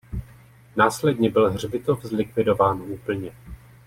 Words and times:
Následně 0.75 1.29
byl 1.29 1.51
hřbitov 1.51 2.03
zlikvidován 2.05 2.81
úplně. 2.81 3.31